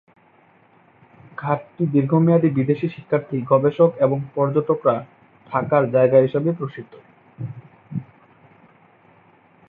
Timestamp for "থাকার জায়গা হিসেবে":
5.49-6.49